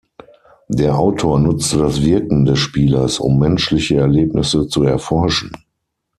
[0.67, 5.51] Der Autor nutze das Wirken des Spielers, um menschliche Erlebnisse zu erforschen.